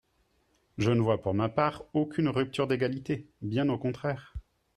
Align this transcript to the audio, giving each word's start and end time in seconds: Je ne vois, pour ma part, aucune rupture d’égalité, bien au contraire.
Je 0.79 0.89
ne 0.89 0.99
vois, 0.99 1.21
pour 1.21 1.35
ma 1.35 1.47
part, 1.47 1.83
aucune 1.93 2.27
rupture 2.27 2.65
d’égalité, 2.65 3.27
bien 3.43 3.69
au 3.69 3.77
contraire. 3.77 4.33